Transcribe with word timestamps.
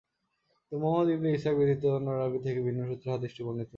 কিন্তু 0.59 0.75
মুহাম্মদ 0.83 1.07
ইবন 1.09 1.27
ইসহাক 1.35 1.55
ব্যতীত 1.59 1.83
অন্য 1.97 2.07
রাবী 2.11 2.39
থেকে 2.45 2.59
ভিন্ন 2.67 2.79
সূত্রেও 2.89 3.13
হাদীসটি 3.13 3.41
বর্ণিত 3.45 3.59
হয়েছে। 3.59 3.69